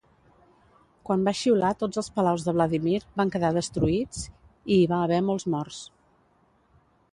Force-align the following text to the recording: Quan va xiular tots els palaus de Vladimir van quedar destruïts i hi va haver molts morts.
Quan 1.09 1.25
va 1.27 1.33
xiular 1.41 1.69
tots 1.83 2.01
els 2.03 2.09
palaus 2.15 2.45
de 2.47 2.55
Vladimir 2.55 2.97
van 3.21 3.33
quedar 3.37 3.53
destruïts 3.59 4.25
i 4.29 4.81
hi 4.81 4.89
va 4.95 5.05
haver 5.09 5.23
molts 5.31 5.49
morts. 5.57 5.85